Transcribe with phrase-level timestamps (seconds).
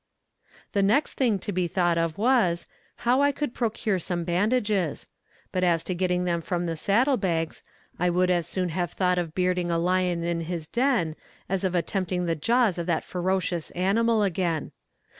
[0.71, 2.65] The next thing to be thought of was,
[3.05, 5.07] how I could procure some bandages;
[5.51, 7.61] but as to getting them from the saddle bags,
[7.99, 11.15] I would as soon have thought of bearding a lion in his den,
[11.47, 14.71] as of tempting the jaws of that ferocious animal again.